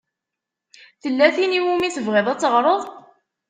Tella 1.01 1.27
tin 1.35 1.57
i 1.57 1.61
wumi 1.65 1.89
tebɣiḍ 1.95 2.27
ad 2.29 2.39
teɣṛeḍ? 2.39 2.81